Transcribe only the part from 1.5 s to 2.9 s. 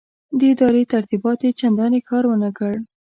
چنداني کار ورنه کړ.